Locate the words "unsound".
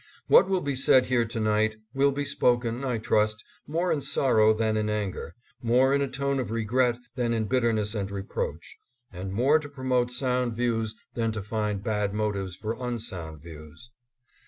12.83-13.43